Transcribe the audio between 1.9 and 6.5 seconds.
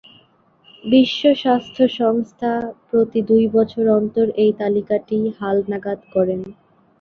সংস্থা প্রতি দুই বছর অন্তর এই তালিকাটি হালনাগাদ করেন।